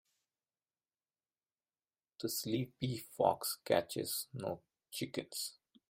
[2.21, 5.59] The sleepy fox catches no chickens.